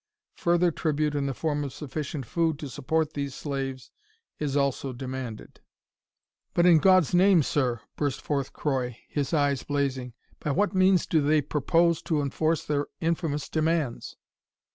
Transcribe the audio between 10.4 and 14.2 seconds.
what means do they, propose to inforce their infamous demands?"